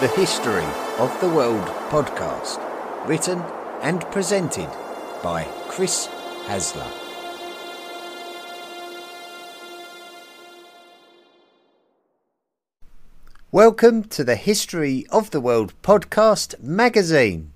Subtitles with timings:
[0.00, 0.64] The History
[0.98, 2.58] of the World podcast,
[3.06, 3.38] written
[3.82, 4.70] and presented
[5.22, 6.08] by Chris
[6.46, 6.90] Hasler.
[13.52, 17.52] Welcome to the History of the World podcast magazine.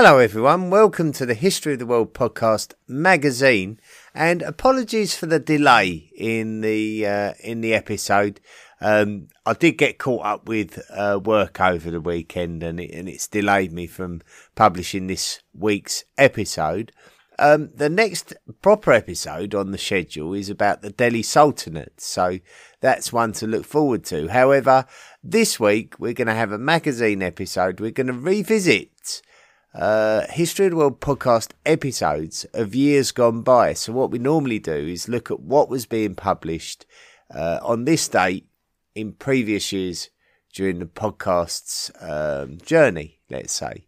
[0.00, 0.70] Hello, everyone.
[0.70, 3.80] Welcome to the History of the World podcast magazine.
[4.14, 8.38] And apologies for the delay in the uh, in the episode.
[8.80, 13.08] Um, I did get caught up with uh, work over the weekend, and it, and
[13.08, 14.22] it's delayed me from
[14.54, 16.92] publishing this week's episode.
[17.36, 22.38] Um, the next proper episode on the schedule is about the Delhi Sultanate, so
[22.80, 24.28] that's one to look forward to.
[24.28, 24.86] However,
[25.24, 27.80] this week we're going to have a magazine episode.
[27.80, 29.22] We're going to revisit
[29.74, 33.74] uh, History of the World podcast episodes of years gone by.
[33.74, 36.86] So, what we normally do is look at what was being published
[37.34, 38.46] uh, on this date
[38.94, 40.10] in previous years
[40.52, 43.84] during the podcast's um, journey, let's say.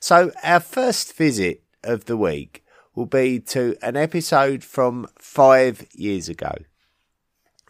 [0.00, 2.62] So, our first visit of the week
[2.94, 6.52] will be to an episode from five years ago.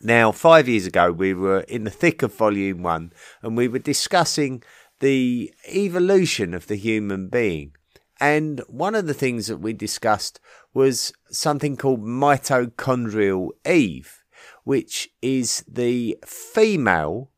[0.02, 3.78] Now, five years ago, we were in the thick of volume one and we were
[3.78, 4.62] discussing
[5.00, 7.72] the evolution of the human being.
[8.18, 10.40] And one of the things that we discussed
[10.72, 14.24] was something called mitochondrial Eve,
[14.64, 17.30] which is the female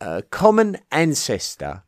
[0.00, 1.82] uh, common ancestor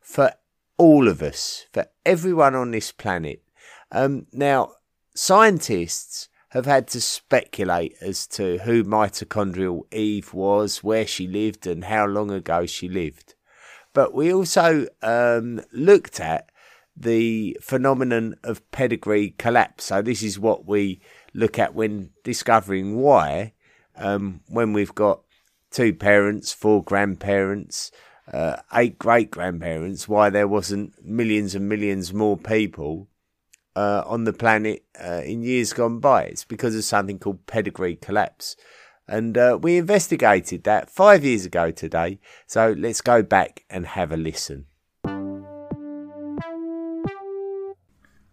[0.00, 0.32] for
[0.76, 3.42] all of us, for everyone on this planet.
[3.90, 4.72] Um, now,
[5.14, 11.84] scientists have had to speculate as to who mitochondrial Eve was, where she lived, and
[11.84, 13.34] how long ago she lived.
[13.96, 16.50] But we also um, looked at
[16.94, 19.84] the phenomenon of pedigree collapse.
[19.84, 21.00] So this is what we
[21.32, 23.54] look at when discovering why,
[23.96, 25.22] um, when we've got
[25.70, 27.90] two parents, four grandparents,
[28.30, 33.08] uh, eight great grandparents, why there wasn't millions and millions more people
[33.76, 36.24] uh, on the planet uh, in years gone by.
[36.24, 38.56] It's because of something called pedigree collapse.
[39.08, 42.18] And uh, we investigated that five years ago today.
[42.46, 44.66] So let's go back and have a listen.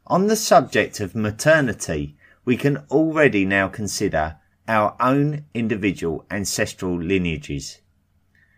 [0.08, 7.82] On the subject of maternity, we can already now consider our own individual ancestral lineages.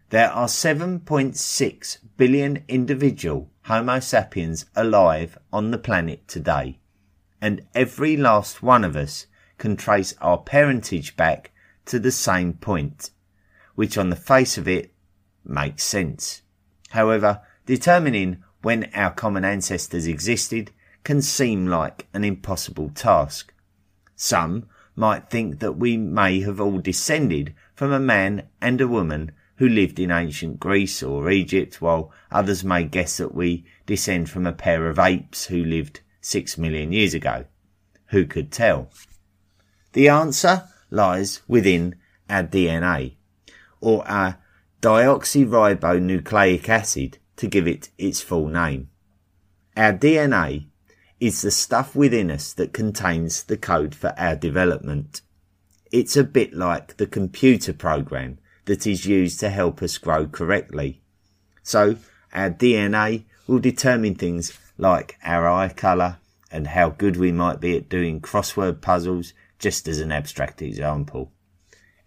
[0.10, 6.80] There are 7.6 billion individual Homo sapiens alive on the planet today,
[7.42, 9.28] and every last one of us
[9.58, 11.52] can trace our parentage back
[11.86, 13.12] to the same point,
[13.76, 14.94] which on the face of it
[15.44, 16.42] makes sense.
[16.90, 20.72] However, determining when our common ancestors existed
[21.04, 23.54] can seem like an impossible task.
[24.16, 29.32] Some might think that we may have all descended from a man and a woman
[29.58, 34.46] who lived in ancient Greece or Egypt, while others may guess that we descend from
[34.46, 37.46] a pair of apes who lived six million years ago.
[38.08, 38.90] Who could tell?
[39.94, 41.96] The answer lies within
[42.30, 43.16] our DNA,
[43.82, 44.38] or our
[44.82, 48.90] deoxyribonucleic acid to give it its full name.
[49.76, 50.68] Our DNA
[51.20, 55.22] is the stuff within us that contains the code for our development.
[55.92, 61.02] It's a bit like the computer program that is used to help us grow correctly.
[61.64, 61.98] So
[62.34, 66.18] our DNA will determine things like our eye colour
[66.52, 71.32] and how good we might be at doing crossword puzzles just as an abstract example.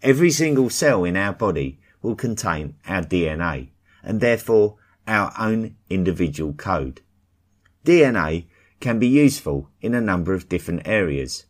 [0.03, 3.69] Every single cell in our body will contain our DNA
[4.03, 7.01] and therefore our own individual code.
[7.85, 8.45] DNA
[8.81, 11.47] can be useful in a number of different areas.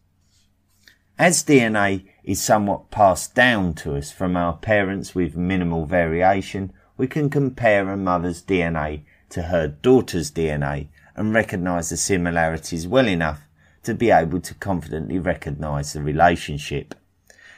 [1.18, 7.08] As DNA is somewhat passed down to us from our parents with minimal variation, we
[7.08, 13.47] can compare a mother's DNA to her daughter's DNA and recognise the similarities well enough
[13.88, 16.94] to be able to confidently recognise the relationship.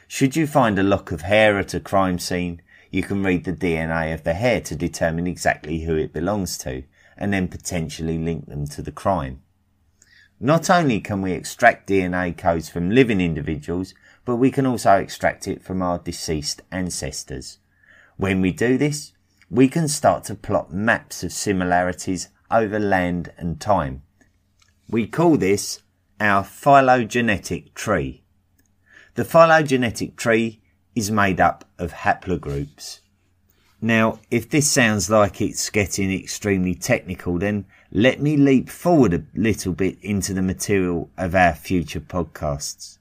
[0.07, 3.51] Should you find a lock of hair at a crime scene, you can read the
[3.51, 6.83] DNA of the hair to determine exactly who it belongs to
[7.17, 9.41] and then potentially link them to the crime.
[10.39, 13.93] Not only can we extract DNA codes from living individuals,
[14.23, 17.57] but we can also extract it from our deceased ancestors.
[18.15, 19.11] When we do this,
[19.49, 24.03] we can start to plot maps of similarities over land and time.
[24.89, 25.80] We call this
[26.21, 28.21] our phylogenetic tree.
[29.15, 30.61] The phylogenetic tree
[30.95, 32.99] is made up of haplogroups.
[33.81, 39.23] Now, if this sounds like it's getting extremely technical, then let me leap forward a
[39.33, 42.99] little bit into the material of our future podcasts.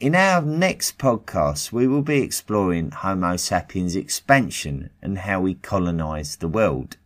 [0.00, 6.36] In our next podcast, we will be exploring Homo sapiens expansion and how we colonize
[6.36, 6.96] the world.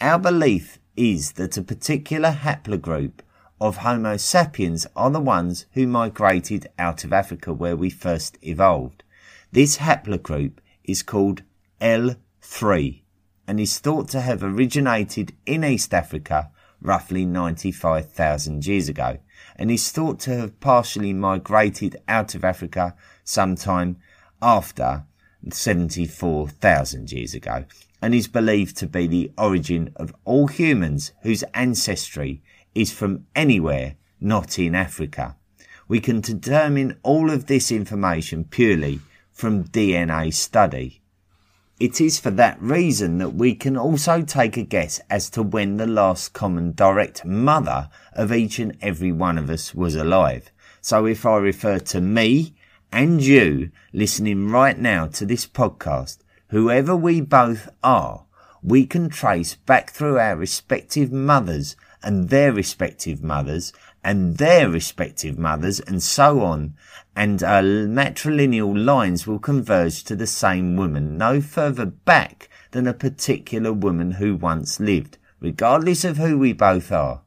[0.00, 3.20] Our belief is that a particular haplogroup
[3.60, 9.02] of Homo sapiens are the ones who migrated out of Africa where we first evolved.
[9.52, 10.52] This haplogroup
[10.84, 11.42] is called
[11.80, 13.02] L3
[13.46, 19.18] and is thought to have originated in East Africa roughly 95,000 years ago
[19.56, 23.98] and is thought to have partially migrated out of Africa sometime
[24.40, 25.04] after
[25.50, 27.64] 74,000 years ago
[28.00, 32.42] and is believed to be the origin of all humans whose ancestry
[32.74, 35.36] is from anywhere not in Africa.
[35.88, 39.00] We can determine all of this information purely
[39.32, 41.00] from DNA study.
[41.80, 45.78] It is for that reason that we can also take a guess as to when
[45.78, 50.52] the last common direct mother of each and every one of us was alive.
[50.82, 52.54] So if I refer to me
[52.92, 56.18] and you listening right now to this podcast,
[56.48, 58.26] whoever we both are,
[58.62, 65.38] we can trace back through our respective mothers and their respective mothers and their respective
[65.38, 66.74] mothers and so on,
[67.14, 72.94] and our matrilineal lines will converge to the same woman no further back than a
[72.94, 77.22] particular woman who once lived, regardless of who we both are.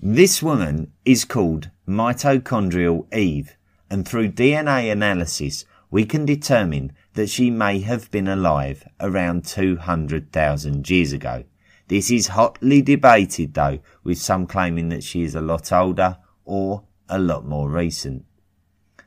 [0.00, 3.56] This woman is called mitochondrial Eve,
[3.90, 10.88] and through DNA analysis, we can determine that she may have been alive around 200,000
[10.88, 11.44] years ago.
[11.88, 16.84] This is hotly debated though, with some claiming that she is a lot older or
[17.08, 18.24] a lot more recent.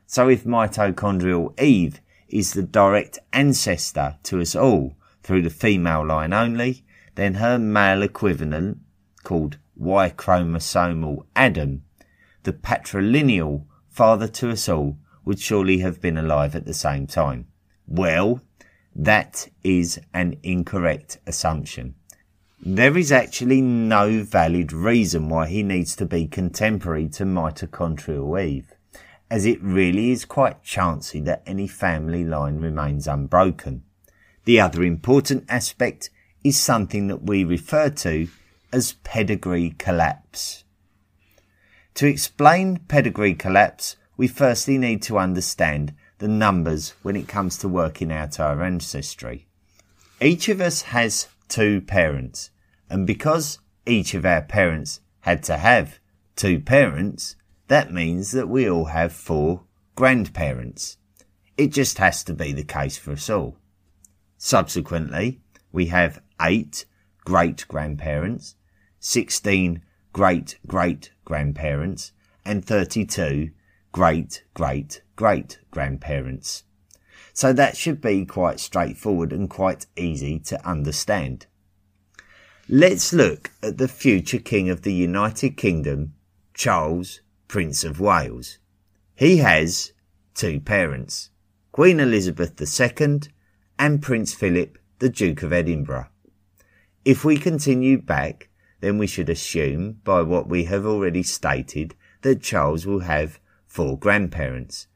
[0.07, 6.33] So if mitochondrial Eve is the direct ancestor to us all through the female line
[6.33, 6.83] only,
[7.15, 8.79] then her male equivalent,
[9.23, 11.83] called Y chromosomal Adam,
[12.43, 17.45] the patrilineal father to us all, would surely have been alive at the same time.
[17.85, 18.41] Well,
[18.95, 21.95] that is an incorrect assumption.
[22.63, 28.71] There is actually no valid reason why he needs to be contemporary to mitochondrial Eve,
[29.31, 33.81] as it really is quite chancy that any family line remains unbroken.
[34.45, 36.11] The other important aspect
[36.43, 38.27] is something that we refer to
[38.71, 40.63] as pedigree collapse.
[41.95, 47.67] To explain pedigree collapse, we firstly need to understand the numbers when it comes to
[47.67, 49.47] working out our ancestry.
[50.21, 52.49] Each of us has two parents.
[52.89, 55.99] And because each of our parents had to have
[56.35, 57.35] two parents,
[57.67, 59.65] that means that we all have four
[59.95, 60.97] grandparents.
[61.57, 63.57] It just has to be the case for us all.
[64.37, 65.41] Subsequently,
[65.71, 66.85] we have eight
[67.25, 68.55] great grandparents,
[68.99, 73.51] 16 great great grandparents, and 32
[73.91, 76.63] great great great grandparents.
[77.33, 81.47] So that should be quite straightforward and quite easy to understand.
[82.67, 86.13] Let's look at the future King of the United Kingdom,
[86.53, 88.59] Charles, Prince of Wales.
[89.15, 89.93] He has
[90.33, 91.31] two parents,
[91.71, 93.21] Queen Elizabeth II
[93.77, 96.07] and Prince Philip, the Duke of Edinburgh.
[97.03, 102.41] If we continue back, then we should assume, by what we have already stated, that
[102.41, 104.87] Charles will have four grandparents,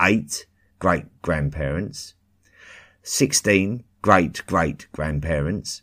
[0.00, 0.46] eight
[0.84, 2.12] great grandparents,
[3.02, 5.80] 16 great great grandparents,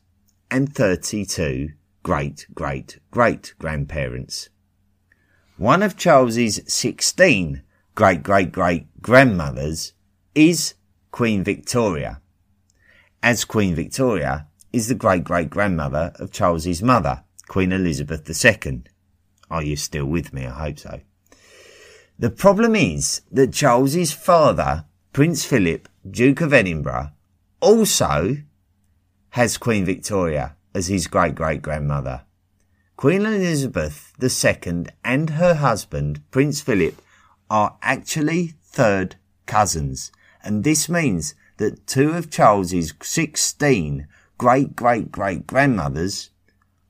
[0.52, 1.70] and 32
[2.04, 4.50] great great great grandparents.
[5.58, 7.64] One of Charles's 16
[7.96, 9.94] great great great grandmothers
[10.36, 10.76] is
[11.10, 12.22] Queen Victoria,
[13.24, 18.84] as Queen Victoria is the great great grandmother of Charles's mother, Queen Elizabeth II.
[19.50, 20.46] Are you still with me?
[20.46, 21.02] I hope so.
[22.20, 27.12] The problem is that Charles's father, Prince Philip, Duke of Edinburgh,
[27.60, 28.38] also
[29.32, 32.22] has Queen Victoria as his great great grandmother.
[32.96, 37.02] Queen Elizabeth II and her husband, Prince Philip,
[37.50, 40.14] are actually third cousins,
[40.46, 46.30] and this means that two of Charles's 16 great great great grandmothers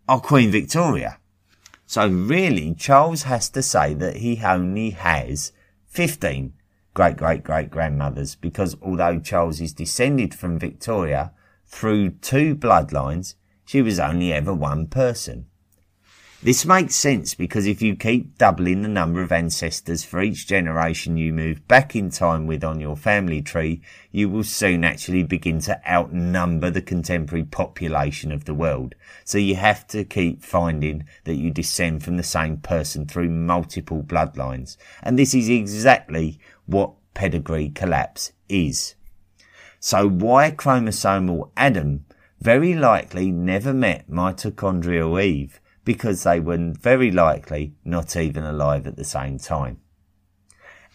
[0.08, 1.18] are Queen Victoria.
[1.88, 5.54] So really, Charles has to say that he only has
[5.88, 6.54] 15
[6.94, 11.32] great great great grandmothers because although Charles is descended from Victoria
[11.66, 15.46] through two bloodlines, she was only ever one person.
[16.44, 21.16] This makes sense because if you keep doubling the number of ancestors for each generation
[21.16, 23.80] you move back in time with on your family tree,
[24.12, 28.96] you will soon actually begin to outnumber the contemporary population of the world.
[29.24, 34.02] So you have to keep finding that you descend from the same person through multiple
[34.02, 34.78] bloodlines.
[35.04, 38.96] And this is exactly what pedigree collapse is.
[39.80, 42.06] So Y chromosomal Adam
[42.40, 48.96] very likely never met mitochondrial Eve because they were very likely not even alive at
[48.96, 49.80] the same time.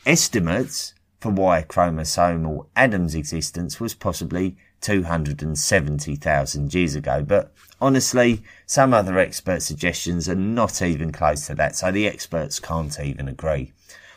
[0.05, 9.19] Estimates for Y chromosomal Adam's existence was possibly 270,000 years ago, but honestly, some other
[9.19, 13.73] expert suggestions are not even close to that, so the experts can't even agree.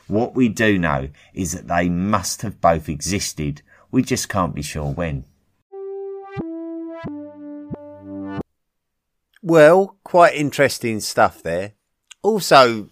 [0.10, 3.62] What we do know is that they must have both existed,
[3.92, 5.26] we just can't be sure when.
[9.44, 11.74] Well, quite interesting stuff there.
[12.24, 12.90] Also,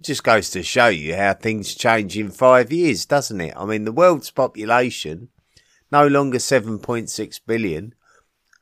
[0.00, 3.54] just goes to show you how things change in five years, doesn't it?
[3.56, 5.28] I mean, the world's population,
[5.92, 7.94] no longer 7.6 billion.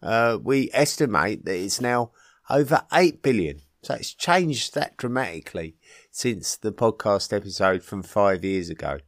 [0.02, 2.10] Uh, we estimate that it's now
[2.50, 3.62] over 8 billion.
[3.84, 5.76] So it's changed that dramatically
[6.10, 9.00] since the podcast episode from five years ago.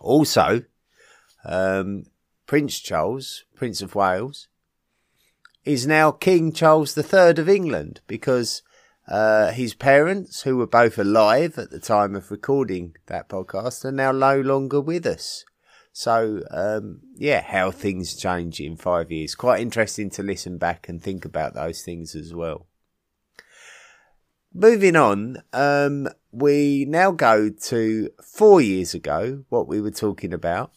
[0.00, 0.62] Also,
[1.44, 2.04] um,
[2.46, 4.46] Prince Charles, Prince of Wales,
[5.64, 8.62] is now King Charles III of England because
[9.08, 13.90] uh, his parents, who were both alive at the time of recording that podcast, are
[13.90, 15.44] now no longer with us.
[15.92, 19.34] So, um, yeah, how things change in five years.
[19.34, 22.66] Quite interesting to listen back and think about those things as well.
[24.54, 30.70] Moving on, um, we now go to four years ago, what we were talking about.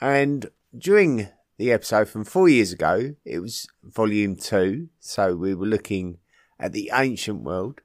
[0.00, 0.46] And
[0.78, 1.28] during
[1.60, 3.14] the episode from four years ago.
[3.22, 4.88] It was volume two.
[4.98, 6.16] So we were looking
[6.58, 7.82] at the ancient world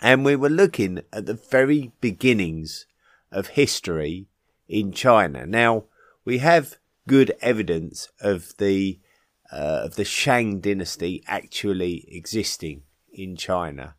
[0.00, 2.86] and we were looking at the very beginnings
[3.32, 4.28] of history
[4.68, 5.44] in China.
[5.44, 5.86] Now
[6.24, 6.76] we have
[7.08, 9.00] good evidence of the
[9.50, 13.96] uh, of the Shang dynasty actually existing in China,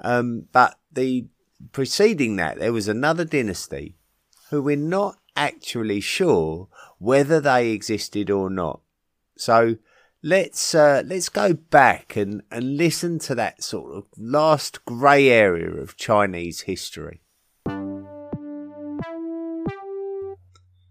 [0.00, 1.26] um, but the
[1.72, 3.96] preceding that there was another dynasty
[4.50, 8.80] who we're not actually sure whether they existed or not.
[9.36, 9.76] So
[10.22, 15.70] let's uh, let's go back and, and listen to that sort of last grey area
[15.70, 17.20] of Chinese history.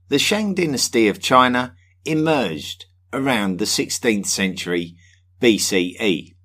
[0.10, 4.96] The Shang dynasty of China emerged around the 16th century
[5.42, 6.36] BCE,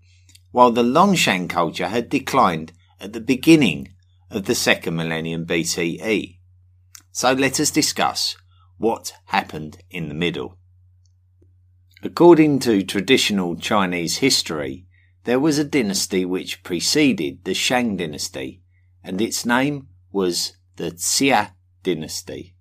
[0.53, 3.89] while the Longshan culture had declined at the beginning
[4.31, 6.39] of the second millennium BCE.
[7.11, 8.37] So let us discuss
[8.79, 10.59] what happened in the middle.
[12.03, 14.87] According to traditional Chinese history,
[15.25, 18.63] there was a dynasty which preceded the Shang dynasty,
[19.05, 22.57] and its name was the Xia dynasty.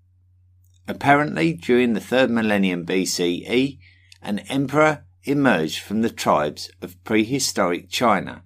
[0.87, 3.79] Apparently, during the third millennium BCE,
[4.21, 8.43] an emperor emerged from the tribes of prehistoric China,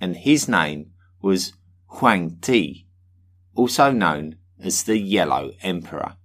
[0.00, 1.52] and his name was
[1.86, 2.86] Huang Ti,
[3.54, 6.16] also known as the Yellow Emperor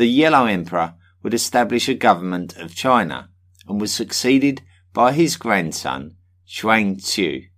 [0.00, 3.28] the Yellow Emperor would establish a government of China
[3.68, 4.62] and was succeeded
[4.94, 6.16] by his grandson,
[6.48, 7.50] Xuanzong.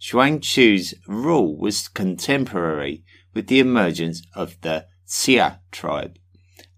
[0.00, 3.04] Xuanzong's rule was contemporary
[3.34, 6.18] with the emergence of the Xia tribe,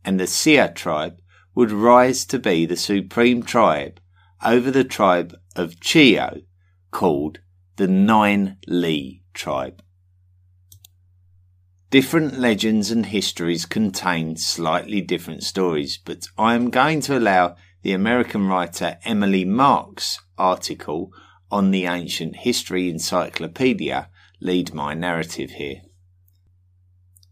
[0.04, 1.22] and the Xia tribe
[1.54, 4.00] would rise to be the supreme tribe
[4.44, 6.44] over the tribe of Qiu,
[6.90, 7.40] called
[7.76, 9.82] the Nine Li tribe.
[11.90, 17.92] Different legends and histories contain slightly different stories, but I am going to allow the
[17.92, 21.10] American writer Emily Mark's article
[21.50, 24.08] on the Ancient History Encyclopedia
[24.40, 25.82] lead my narrative here.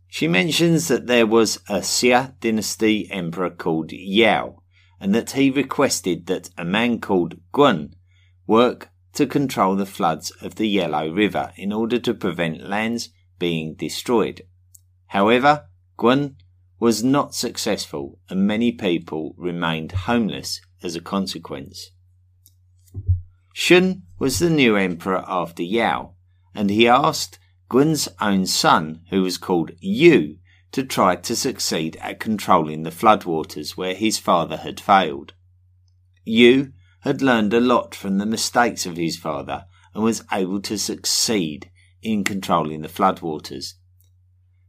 [0.09, 4.63] She mentions that there was a Xia dynasty emperor called Yao,
[4.99, 7.95] and that he requested that a man called Gun
[8.47, 13.75] work to control the floods of the Yellow River in order to prevent lands being
[13.75, 14.43] destroyed.
[15.09, 16.37] However, Gun
[16.81, 21.91] was not successful and many people remained homeless as a consequence.
[23.53, 26.15] Shun was the new emperor after Yao,
[26.55, 27.39] and he asked
[27.69, 30.39] Gun's own son, who was called Yu,
[30.73, 35.35] to try to succeed at controlling the floodwaters where his father had failed.
[36.25, 40.79] Yu had learned a lot from the mistakes of his father and was able to
[40.79, 41.71] succeed
[42.03, 43.75] in controlling the floodwaters.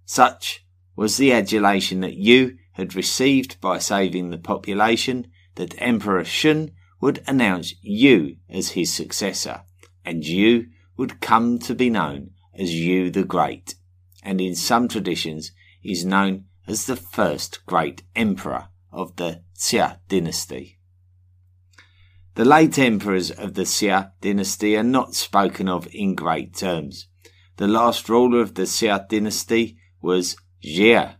[0.06, 0.65] Such
[0.96, 7.24] was the adulation that Yu had received by saving the population that Emperor Shun would
[7.27, 9.62] announce Yu as his successor,
[10.03, 13.75] and Yu would come to be known as Yu the Great,
[14.22, 15.51] and in some traditions
[15.82, 20.78] is known as the first great emperor of the Xia dynasty.
[22.36, 27.08] The late emperors of the Xia dynasty are not spoken of in great terms.
[27.58, 31.16] The last ruler of the Xia dynasty was Xie,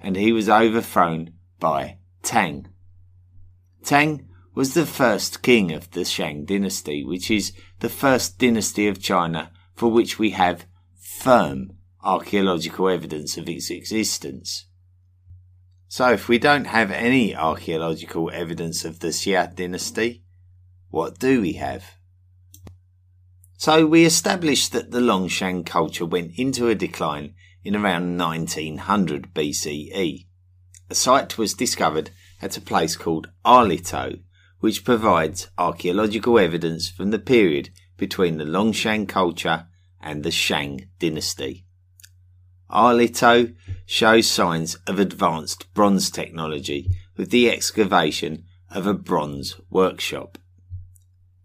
[0.00, 2.68] and he was overthrown by Tang.
[3.84, 9.00] Tang was the first king of the Shang dynasty, which is the first dynasty of
[9.00, 10.66] China for which we have
[11.18, 11.72] firm
[12.04, 14.66] archaeological evidence of its existence.
[15.88, 20.22] So, if we don't have any archaeological evidence of the Xia dynasty,
[20.90, 21.96] what do we have?
[23.56, 27.34] So, we established that the Longshan culture went into a decline
[27.64, 30.26] in around 1900 BCE.
[30.88, 32.10] A site was discovered
[32.40, 34.20] at a place called Erlitou,
[34.60, 39.66] which provides archaeological evidence from the period between the Longshan culture
[40.00, 41.64] and the Shang dynasty.
[42.70, 43.54] Erlitou
[43.86, 50.38] shows signs of advanced bronze technology with the excavation of a bronze workshop.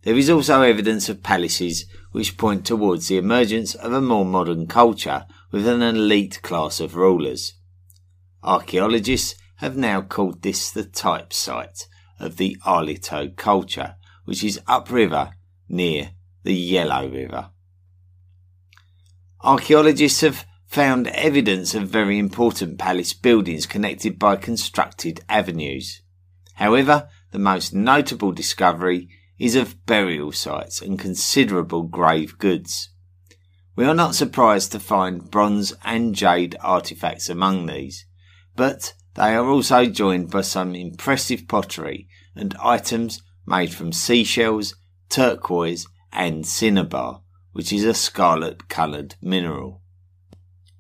[0.04, 4.68] There is also evidence of palaces which point towards the emergence of a more modern
[4.68, 7.54] culture with an elite class of rulers.
[8.44, 11.88] Archaeologists have now called this the type site
[12.20, 13.96] of the Erlitou culture,
[14.26, 15.36] which is upriver
[15.70, 16.12] near
[16.44, 17.52] the Yellow River.
[19.44, 26.02] Archaeologists have found evidence of very important palace buildings connected by constructed avenues.
[26.56, 32.90] However, the most notable discovery is of burial sites and considerable grave goods.
[33.76, 38.06] We are not surprised to find bronze and jade artifacts among these,
[38.56, 44.76] but they are also joined by some impressive pottery and items made from seashells,
[45.10, 47.23] turquoise, and cinnabar,
[47.54, 49.82] which is a scarlet coloured mineral.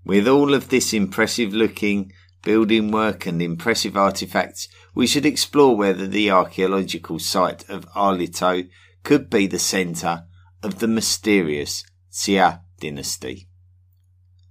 [0.05, 2.11] With all of this impressive looking
[2.43, 8.69] building work and impressive artifacts, we should explore whether the archaeological site of Erlitou
[9.03, 10.25] could be the centre
[10.61, 13.47] of the mysterious Xia dynasty.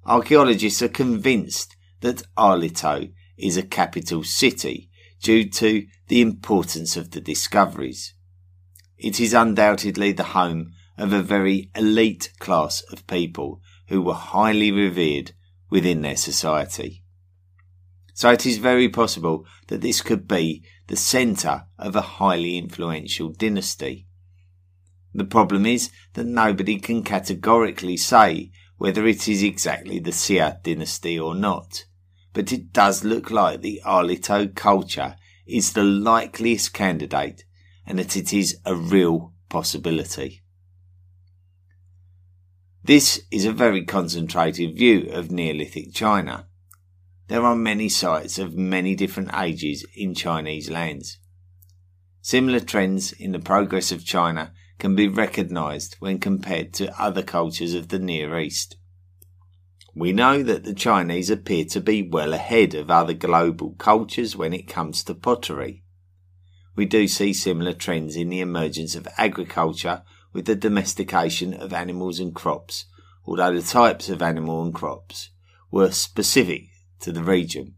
[0.07, 4.91] Archaeologists are convinced that Erlitou is a capital city
[5.23, 8.15] due to the importance of the discoveries.
[8.99, 14.71] It is undoubtedly the home of a very elite class of people who were highly
[14.71, 15.33] revered
[15.71, 17.03] within their society.
[18.15, 23.31] So it is very possible that this could be the centre of a highly influential
[23.31, 24.07] dynasty.
[25.15, 31.19] The problem is that nobody can categorically say whether it is exactly the Xia dynasty
[31.19, 31.85] or not,
[32.33, 37.45] but it does look like the Erlitou culture is the likeliest candidate
[37.87, 40.42] and that it is a real possibility.
[42.85, 46.49] This is a very concentrated view of Neolithic China.
[47.29, 51.19] There are many sites of many different ages in Chinese lands.
[52.23, 57.73] Similar trends in the progress of China can be recognized when compared to other cultures
[57.75, 58.77] of the Near East.
[59.95, 64.53] We know that the Chinese appear to be well ahead of other global cultures when
[64.53, 65.85] it comes to pottery.
[66.75, 72.19] We do see similar trends in the emergence of agriculture with the domestication of animals
[72.19, 72.87] and crops,
[73.25, 75.31] although the types of animal and crops
[75.71, 76.65] were specific
[77.01, 77.75] to the region.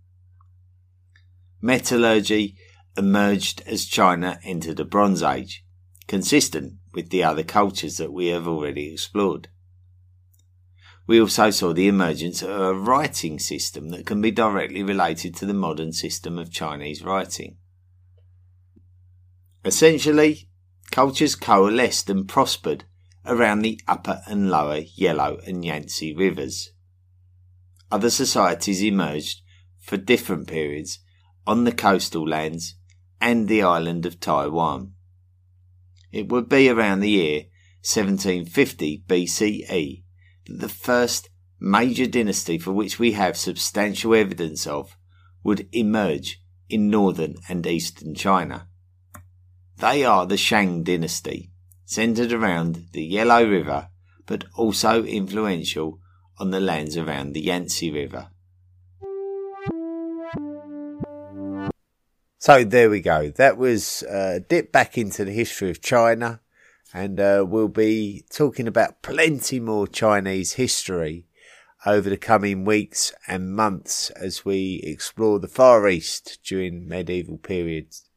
[1.61, 2.57] Metallurgy
[2.97, 5.64] emerged as China entered the Bronze Age,
[6.07, 9.49] consistent with the other cultures that we have already explored.
[11.07, 15.47] We also saw the emergence of a writing system that can be directly related to
[15.47, 17.59] the modern system of Chinese writing.
[19.64, 20.49] Essentially,
[20.90, 22.85] cultures coalesced and prospered
[23.27, 26.73] around the upper and lower Yellow and Yangtze rivers.
[27.90, 29.42] Other societies emerged
[29.81, 30.99] for different periods
[31.47, 32.77] on the coastal lands
[33.20, 34.92] and the island of Taiwan.
[36.12, 37.44] It would be around the year
[37.83, 40.03] 1750 BCE
[40.47, 41.29] that the first
[41.61, 44.97] major dynasty for which we have substantial evidence of
[45.42, 48.68] would emerge in northern and eastern China.
[49.79, 51.51] They are the Shang dynasty,
[51.85, 53.89] centered around the Yellow River,
[54.25, 55.99] but also influential
[56.39, 58.29] on the lands around the Yangtze River.
[62.39, 63.31] So there we go.
[63.31, 66.41] That was a dip back into the history of China,
[66.93, 71.27] and uh, we'll be talking about plenty more Chinese history
[71.87, 78.09] over the coming weeks and months as we explore the Far East during medieval periods.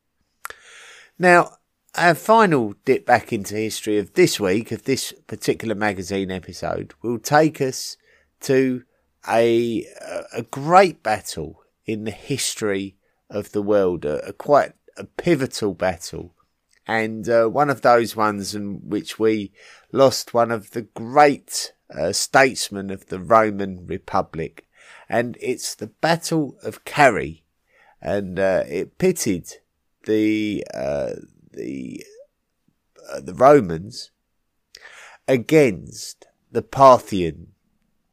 [1.19, 1.57] Now,
[1.95, 7.17] our final dip back into history of this week, of this particular magazine episode, will
[7.17, 7.97] take us
[8.41, 8.83] to
[9.27, 9.85] a,
[10.31, 12.97] a great battle in the history
[13.29, 16.35] of the world, a, a quite a pivotal battle,
[16.85, 19.51] and uh, one of those ones in which we
[19.91, 24.67] lost one of the great uh, statesmen of the Roman Republic,
[25.09, 27.41] and it's the Battle of Carrhae,
[28.01, 29.55] and uh, it pitted
[30.07, 31.13] the uh,
[31.53, 32.03] the
[33.11, 34.11] uh, the Romans
[35.27, 37.49] against the Parthian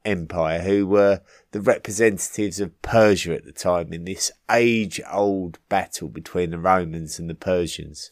[0.05, 6.09] Empire, who were the representatives of Persia at the time in this age old battle
[6.09, 8.11] between the Romans and the Persians.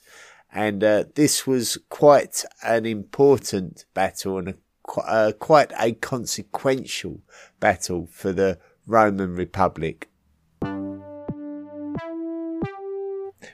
[0.54, 4.54] And uh, this was quite an important battle and a,
[5.00, 7.20] uh, quite a consequential
[7.58, 10.11] battle for the Roman Republic.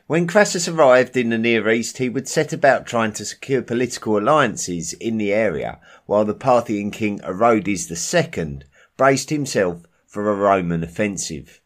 [0.09, 4.16] When Crassus arrived in the Near East, he would set about trying to secure political
[4.16, 8.61] alliances in the area, while the Parthian king Orodes II
[8.97, 11.61] braced himself for a Roman offensive.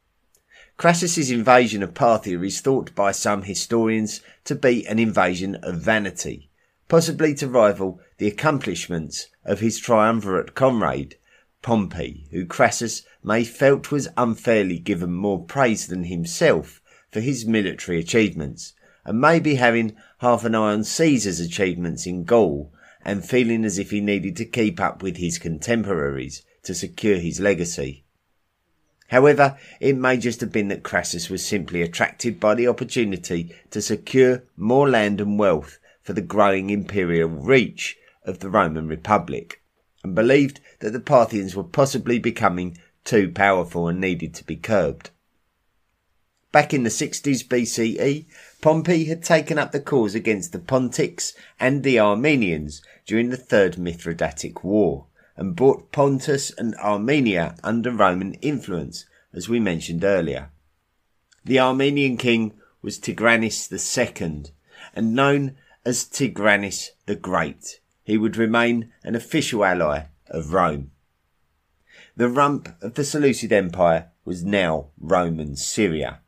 [0.76, 6.50] Crassus's invasion of Parthia is thought by some historians to be an invasion of vanity,
[6.88, 11.14] possibly to rival the accomplishments of his triumvirate comrade,
[11.62, 16.81] Pompey, who Crassus may felt was unfairly given more praise than himself
[17.12, 18.72] for his military achievements,
[19.04, 22.72] and maybe having half an eye on Caesar's achievements in Gaul,
[23.04, 27.40] and feeling as if he needed to keep up with his contemporaries to secure his
[27.40, 28.04] legacy.
[29.08, 33.82] However, it may just have been that Crassus was simply attracted by the opportunity to
[33.82, 39.60] secure more land and wealth for the growing imperial reach of the Roman Republic,
[40.02, 45.10] and believed that the Parthians were possibly becoming too powerful and needed to be curbed.
[46.52, 48.26] Back in the 60s BCE,
[48.60, 53.76] Pompey had taken up the cause against the Pontics and the Armenians during the Third
[53.76, 60.50] Mithridatic War and brought Pontus and Armenia under Roman influence, as we mentioned earlier.
[61.42, 64.44] The Armenian king was Tigranes II
[64.94, 67.80] and known as Tigranes the Great.
[68.04, 70.90] He would remain an official ally of Rome.
[72.14, 76.20] The rump of the Seleucid Empire was now Roman Syria.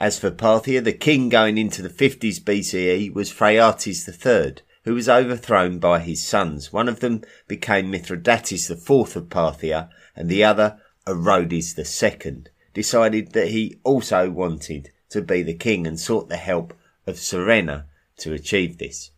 [0.00, 5.08] As for Parthia, the king going into the 50s BCE was Phraates III, who was
[5.08, 6.72] overthrown by his sons.
[6.72, 13.48] One of them became Mithridates IV of Parthia, and the other, Orodes II, decided that
[13.48, 17.86] he also wanted to be the king and sought the help of Surena
[18.18, 19.10] to achieve this.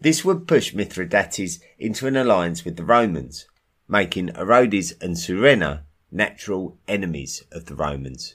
[0.00, 3.46] This would push Mithridates into an alliance with the Romans,
[3.86, 8.34] making Orodes and Surena natural enemies of the Romans.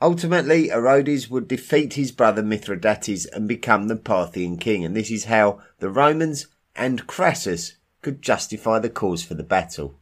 [0.00, 5.24] Ultimately, Orodes would defeat his brother Mithridates and become the Parthian king, and this is
[5.24, 9.98] how the Romans and Crassus could justify the cause for the battle.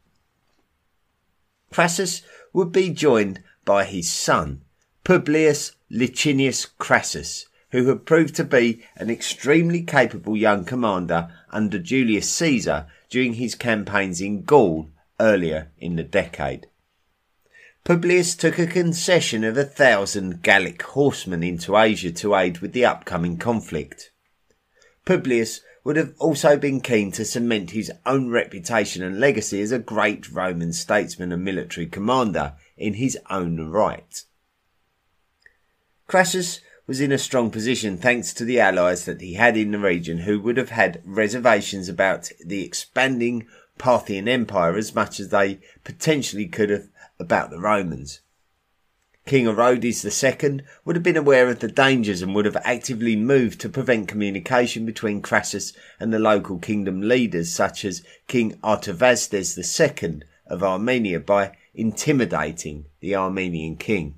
[1.73, 4.61] Crassus would be joined by his son,
[5.03, 12.31] Publius Licinius Crassus, who had proved to be an extremely capable young commander under Julius
[12.33, 16.67] Caesar during his campaigns in Gaul earlier in the decade.
[17.87, 22.85] Publius took a concession of a thousand Gallic horsemen into Asia to aid with the
[22.85, 24.11] upcoming conflict.
[25.05, 29.79] Publius would have also been keen to cement his own reputation and legacy as a
[29.79, 34.25] great Roman statesman and military commander in his own right.
[36.09, 39.79] Crassus was in a strong position thanks to the allies that he had in the
[39.79, 43.47] region who would have had reservations about the expanding
[43.79, 48.21] Parthian Empire as much as they potentially could have about the Romans.
[49.27, 53.61] King Orodes II would have been aware of the dangers and would have actively moved
[53.61, 60.23] to prevent communication between Crassus and the local kingdom leaders such as King Artavasdes II
[60.47, 64.15] of Armenia by intimidating the Armenian king.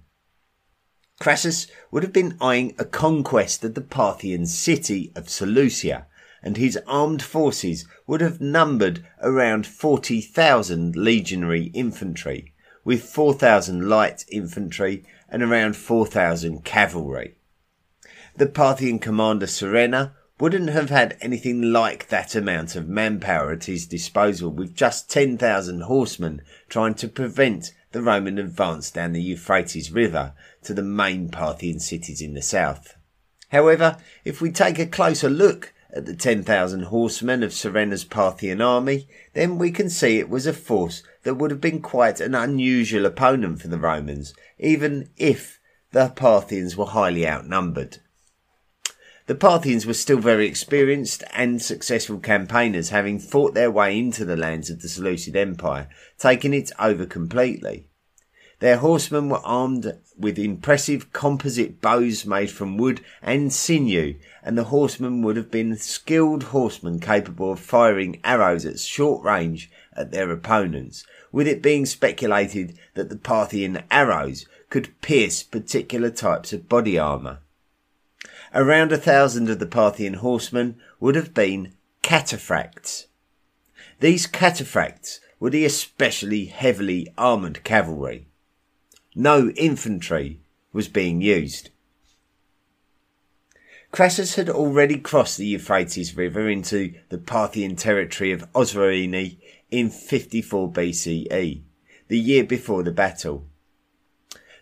[1.18, 6.06] Crassus would have been eyeing a conquest of the Parthian city of Seleucia,
[6.42, 12.52] and his armed forces would have numbered around 40,000 legionary infantry,
[12.88, 17.34] with 4,000 light infantry and around 4,000 cavalry.
[18.36, 23.86] The Parthian commander Surena wouldn't have had anything like that amount of manpower at his
[23.86, 30.32] disposal with just 10,000 horsemen trying to prevent the Roman advance down the Euphrates River
[30.62, 32.96] to the main Parthian cities in the south.
[33.50, 39.08] However, if we take a closer look at the 10,000 horsemen of Surena's Parthian army,
[39.34, 43.04] then we can see it was a force that would have been quite an unusual
[43.04, 45.58] opponent for the Romans, even if
[45.90, 47.98] the Parthians were highly outnumbered.
[49.26, 54.36] The Parthians were still very experienced and successful campaigners, having fought their way into the
[54.36, 57.87] lands of the Seleucid Empire, taking it over completely.
[58.60, 64.64] Their horsemen were armed with impressive composite bows made from wood and sinew, and the
[64.64, 70.32] horsemen would have been skilled horsemen capable of firing arrows at short range at their
[70.32, 76.98] opponents, with it being speculated that the Parthian arrows could pierce particular types of body
[76.98, 77.38] armour.
[78.52, 83.06] Around a thousand of the Parthian horsemen would have been cataphracts.
[84.00, 88.27] These cataphracts were the especially heavily armoured cavalry.
[89.20, 90.38] No infantry
[90.72, 91.70] was being used.
[93.90, 99.36] Crassus had already crossed the Euphrates River into the Parthian territory of Osroene
[99.72, 101.62] in 54 BCE,
[102.06, 103.44] the year before the battle.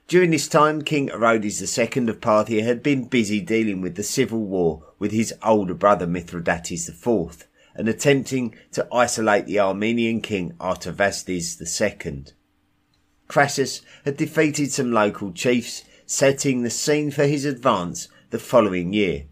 [0.08, 4.40] During this time, King Orodes II of Parthia had been busy dealing with the civil
[4.40, 11.60] war with his older brother Mithridates IV and attempting to isolate the Armenian king Artavasdes
[11.60, 12.24] II.
[13.28, 19.24] Crassus had defeated some local chiefs, setting the scene for his advance the following year.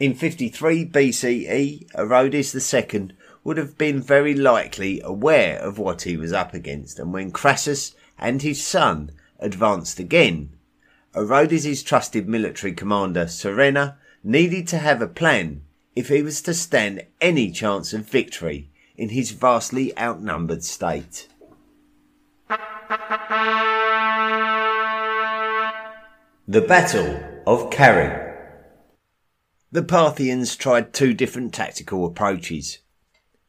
[0.00, 3.10] In 53 BCE, Orodes II
[3.44, 7.94] would have been very likely aware of what he was up against, and when Crassus
[8.18, 10.50] and his son advanced again.
[11.14, 15.62] Orodes' trusted military commander, Surena needed to have a plan
[15.96, 21.26] if he was to stand any chance of victory in his vastly outnumbered state.
[22.88, 22.96] The
[26.66, 28.34] Battle of Carrhae.
[29.70, 32.78] The Parthians tried two different tactical approaches.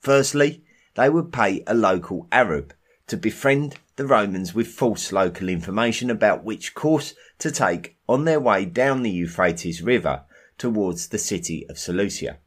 [0.01, 2.73] Firstly, they would pay a local Arab
[3.07, 8.41] to befriend the Romans with false local information about which course to take on their
[8.41, 10.23] way down the Euphrates River
[10.57, 12.39] towards the city of Seleucia.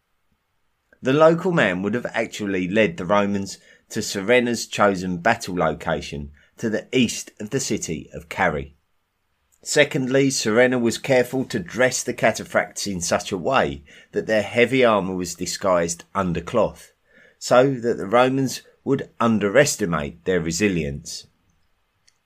[1.01, 3.57] The local man would have actually led the Romans
[3.89, 8.75] to Surena's chosen battle location to the east of the city of Carrhae.
[9.63, 14.85] Secondly, Surena was careful to dress the cataphracts in such a way that their heavy
[14.85, 16.93] armour was disguised under cloth,
[17.39, 21.27] so that the Romans would underestimate their resilience.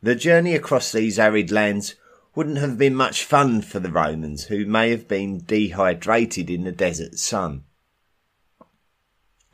[0.03, 1.95] The journey across these arid lands
[2.35, 6.73] wouldn't have been much fun for the Romans, who may have been dehydrated in the
[6.73, 7.65] desert sun.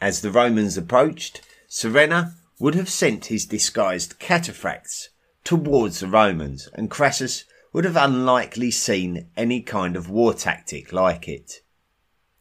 [0.00, 5.08] As the Romans approached, Surena would have sent his disguised cataphracts
[5.42, 11.28] towards the Romans, and Crassus would have unlikely seen any kind of war tactic like
[11.28, 11.60] it.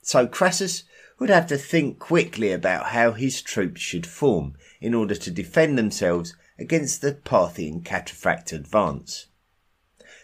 [0.04, 0.84] So Crassus
[1.18, 5.76] would have to think quickly about how his troops should form in order to defend
[5.76, 9.26] themselves against the Parthian cataphract advance.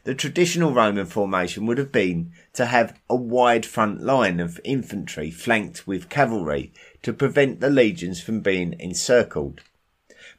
[0.04, 5.32] The traditional Roman formation would have been to have a wide front line of infantry
[5.32, 9.62] flanked with cavalry to prevent the legions from being encircled.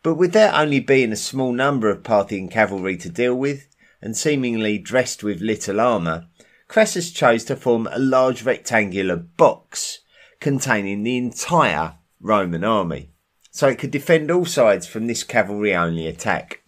[0.02, 3.66] But with there only being a small number of Parthian cavalry to deal with,
[4.00, 6.26] and seemingly dressed with little armour,
[6.68, 10.00] Crassus chose to form a large rectangular box
[10.40, 13.10] containing the entire Roman army
[13.58, 16.62] so it could defend all sides from this cavalry only attack.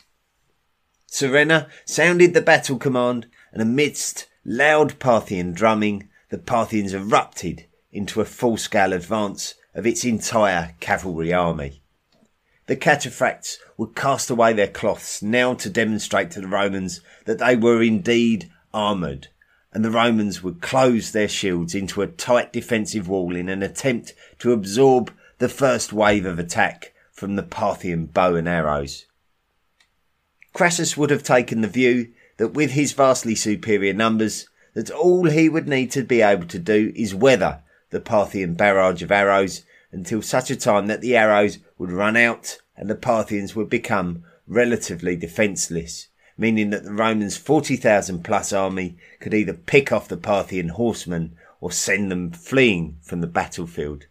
[1.09, 8.25] Surena sounded the battle command, and amidst loud Parthian drumming, the Parthians erupted into a
[8.25, 11.81] full scale advance of its entire cavalry army.
[12.71, 17.57] The cataphracts would cast away their cloths now to demonstrate to the Romans that they
[17.57, 19.27] were indeed armoured,
[19.73, 24.15] and the Romans would close their shields into a tight defensive wall in an attempt
[24.39, 29.07] to absorb the first wave of attack from the Parthian bow and arrows.
[30.53, 35.49] Crassus would have taken the view that with his vastly superior numbers, that all he
[35.49, 40.23] would need to be able to do is weather the Parthian barrage of arrows until
[40.23, 45.17] such a time that the arrows would run out and the Parthians would become relatively
[45.17, 51.35] defenceless, meaning that the Romans' 40,000 plus army could either pick off the Parthian horsemen
[51.59, 54.05] or send them fleeing from the battlefield.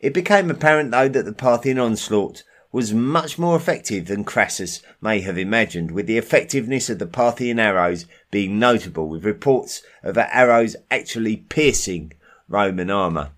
[0.00, 2.42] It became apparent, though, that the Parthian onslaught
[2.72, 7.60] was much more effective than Crassus may have imagined, with the effectiveness of the Parthian
[7.60, 12.12] arrows being notable, with reports of arrows actually piercing
[12.48, 13.30] Roman armour.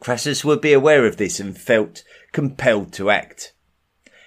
[0.00, 3.54] Crassus would be aware of this and felt compelled to act.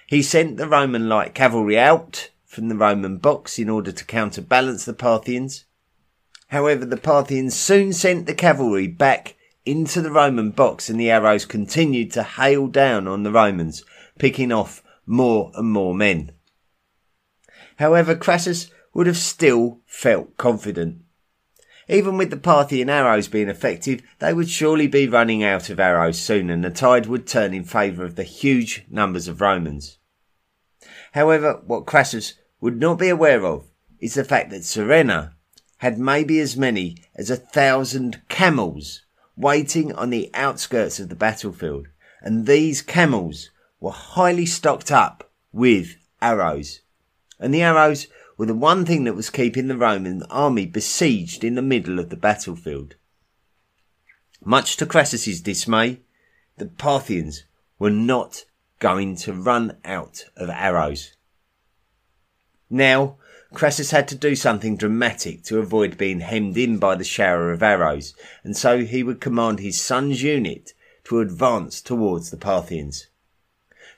[0.06, 4.84] He sent the Roman light cavalry out from the Roman box in order to counterbalance
[4.84, 5.64] the Parthians.
[6.48, 11.44] However, the Parthians soon sent the cavalry back into the Roman box and the arrows
[11.44, 13.84] continued to hail down on the Romans,
[14.18, 16.32] picking off more and more men.
[17.76, 21.02] However, Crassus would have still felt confident.
[21.90, 26.20] Even with the Parthian arrows being effective, they would surely be running out of arrows
[26.20, 29.98] soon and the tide would turn in favour of the huge numbers of Romans.
[31.12, 33.64] However, what Crassus would not be aware of
[33.98, 35.34] is the fact that Surena
[35.78, 39.02] had maybe as many as a thousand camels
[39.36, 41.88] waiting on the outskirts of the battlefield,
[42.20, 43.50] and these camels
[43.80, 46.82] were highly stocked up with arrows.
[47.40, 48.06] And the arrows
[48.40, 52.08] were the one thing that was keeping the Roman army besieged in the middle of
[52.08, 52.94] the battlefield.
[54.42, 56.00] Much to Crassus's dismay,
[56.56, 57.44] the Parthians
[57.78, 58.46] were not
[58.78, 61.12] going to run out of arrows.
[62.70, 63.18] Now,
[63.52, 67.62] Crassus had to do something dramatic to avoid being hemmed in by the shower of
[67.62, 70.72] arrows, and so he would command his son's unit
[71.04, 73.08] to advance towards the Parthians.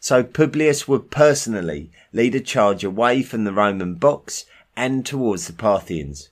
[0.03, 5.53] So Publius would personally lead a charge away from the Roman box and towards the
[5.53, 6.31] Parthians.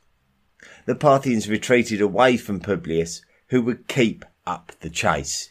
[0.86, 5.50] The Parthians retreated away from Publius, who would keep up the chase.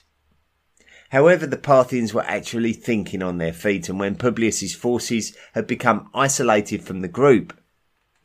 [1.12, 6.10] However, the Parthians were actually thinking on their feet, and when Publius's forces had become
[6.14, 7.58] isolated from the group,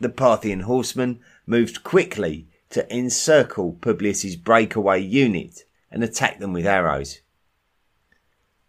[0.01, 7.21] the Parthian horsemen moved quickly to encircle Publius's breakaway unit and attack them with arrows.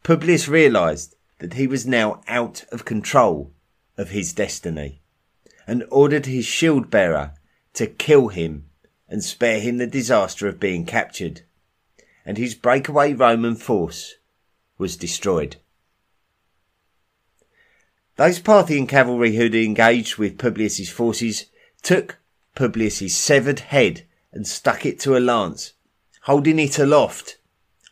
[0.05, 3.51] Publius realized that he was now out of control
[3.97, 5.01] of his destiny
[5.65, 7.33] and ordered his shield bearer
[7.73, 8.69] to kill him
[9.09, 11.41] and spare him the disaster of being captured.
[12.23, 14.17] And his breakaway Roman force
[14.77, 15.55] was destroyed.
[18.15, 21.47] Those Parthian cavalry who'd engaged with Publius's forces
[21.81, 22.19] took
[22.53, 25.73] Publius's severed head and stuck it to a lance,
[26.21, 27.39] holding it aloft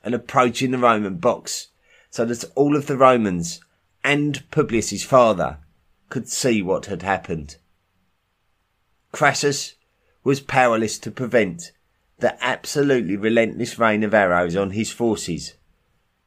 [0.03, 1.69] and approaching the Roman box
[2.13, 3.59] so that all of the Romans
[4.03, 5.57] and Publius's father
[6.09, 7.57] could see what had happened.
[9.11, 9.73] Crassus
[10.23, 11.71] was powerless to prevent
[12.19, 15.55] the absolutely relentless rain of arrows on his forces,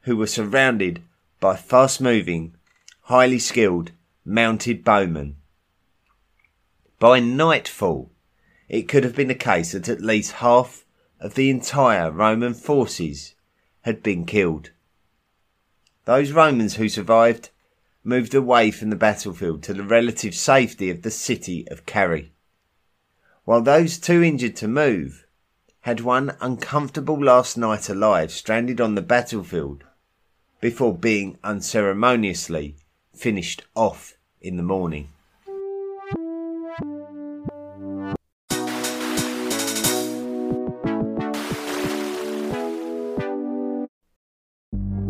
[0.01, 1.01] who were surrounded
[1.39, 2.53] by fast moving
[3.03, 3.91] highly skilled,
[4.25, 5.37] mounted bowmen.
[6.99, 8.11] By nightfall,
[8.67, 10.83] it could have been the case that at least half
[11.21, 13.35] of the entire Roman forces
[13.83, 14.71] had been killed.
[16.07, 17.49] Those Romans who survived
[18.01, 22.29] moved away from the battlefield to the relative safety of the city of Carrhae,
[23.43, 25.27] while those too injured to move
[25.81, 29.83] had one uncomfortable last night alive stranded on the battlefield
[30.61, 32.77] before being unceremoniously
[33.13, 35.09] finished off in the morning.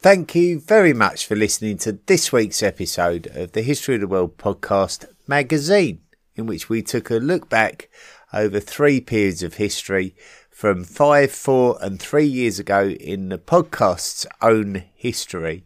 [0.00, 4.06] Thank you very much for listening to this week's episode of the History of the
[4.06, 6.02] World podcast magazine,
[6.36, 7.90] in which we took a look back
[8.32, 10.14] over three periods of history
[10.52, 15.64] from five, four, and three years ago in the podcast's own history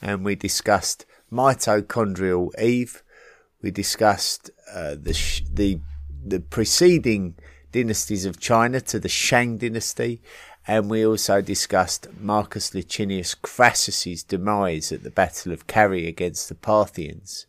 [0.00, 3.02] and we discussed mitochondrial Eve.
[3.62, 5.80] We discussed uh, the the
[6.24, 7.34] the preceding
[7.72, 10.22] dynasties of China to the Shang dynasty,
[10.66, 16.54] and we also discussed Marcus Licinius Crassus's demise at the Battle of Carrhae against the
[16.54, 17.46] Parthians.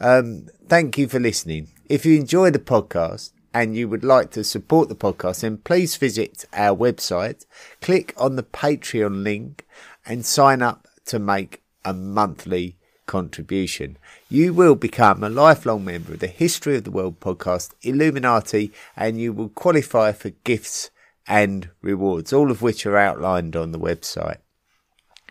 [0.00, 1.68] Um, thank you for listening.
[1.88, 5.96] If you enjoy the podcast and you would like to support the podcast, then please
[5.96, 7.44] visit our website,
[7.80, 9.66] click on the Patreon link,
[10.06, 12.76] and sign up to make a monthly
[13.06, 13.98] contribution.
[14.28, 19.20] You will become a lifelong member of the History of the World podcast Illuminati, and
[19.20, 20.90] you will qualify for gifts
[21.26, 24.38] and rewards, all of which are outlined on the website.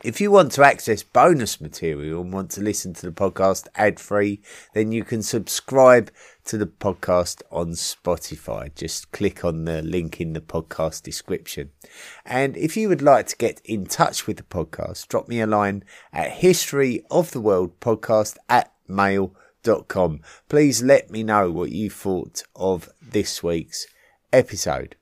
[0.03, 4.01] If you want to access bonus material and want to listen to the podcast ad
[4.01, 4.41] free,
[4.73, 6.11] then you can subscribe
[6.43, 8.75] to the podcast on Spotify.
[8.75, 11.69] Just click on the link in the podcast description.
[12.25, 15.47] And if you would like to get in touch with the podcast, drop me a
[15.47, 20.19] line at history of the world podcast at mail.com.
[20.49, 23.87] Please let me know what you thought of this week's
[24.33, 24.97] episode.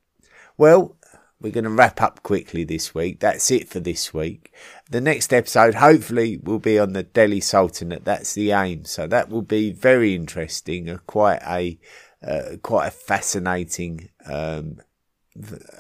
[0.62, 0.96] Well,
[1.40, 3.20] we're going to wrap up quickly this week.
[3.20, 4.54] That's it for this week.
[4.92, 8.06] The next episode, hopefully, will be on the Delhi Sultanate.
[8.06, 8.86] That's the aim.
[8.86, 10.88] So that will be very interesting.
[10.88, 11.80] Uh, quite a
[12.24, 14.82] uh, quite a fascinating um,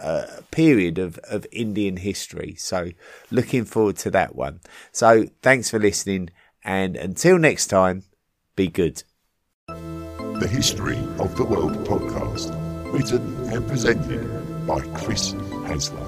[0.01, 2.55] uh, period of, of Indian history.
[2.57, 2.89] So
[3.29, 4.61] looking forward to that one.
[4.91, 6.31] So thanks for listening,
[6.63, 8.05] and until next time,
[8.55, 9.03] be good.
[9.67, 12.49] The History of the World podcast,
[12.91, 15.33] written and presented by Chris
[15.67, 16.07] Hasler.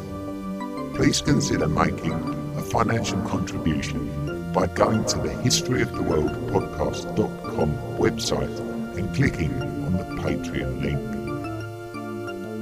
[0.96, 2.14] Please consider making
[2.56, 8.60] a financial contribution by going to the historyoftheworldpodcast.com website
[8.98, 9.52] and clicking
[9.86, 11.00] on the Patreon link.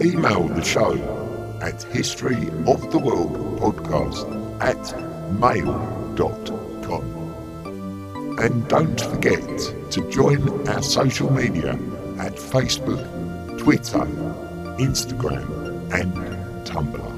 [0.02, 0.94] Email the show
[1.62, 4.96] at historyoftheworldpodcast at
[5.40, 7.04] mail.com.
[8.40, 9.48] And don't forget
[9.92, 11.74] to join our social media
[12.18, 13.06] at Facebook,
[13.60, 14.08] Twitter,
[14.80, 15.61] Instagram,
[15.94, 16.14] and
[16.66, 17.12] Tumblr.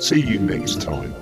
[0.00, 1.21] See you next time.